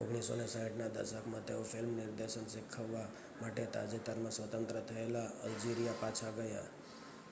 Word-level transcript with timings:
1960ના 0.01 0.93
દશકમાં 0.95 1.43
તેઓ 1.43 1.63
ફિલ્મ 1.63 1.91
નિર્દેશન 1.95 2.47
શીખવવા 2.47 3.07
માટે 3.41 3.65
તાજેતરમાં 3.67 4.31
સ્વતંત્ર 4.31 4.79
થયેલા 4.83 5.27
અલ્જિરિયા 5.43 6.01
પાછા 6.01 6.31
ગયા 6.31 6.67